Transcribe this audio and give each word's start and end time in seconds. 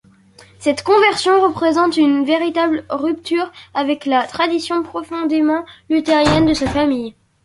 Cette 0.57 0.81
conversion 0.81 1.39
représente 1.43 1.95
une 1.95 2.25
véritable 2.25 2.83
rupture 2.89 3.51
avec 3.75 4.07
la 4.07 4.25
tradition 4.25 4.81
profondément 4.81 5.63
luthérienne 5.91 6.47
de 6.47 6.55
sa 6.55 6.65
famille. 6.65 7.13